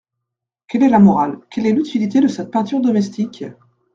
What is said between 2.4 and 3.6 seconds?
peinture domestique?